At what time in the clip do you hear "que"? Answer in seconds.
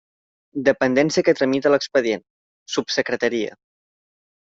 1.29-1.37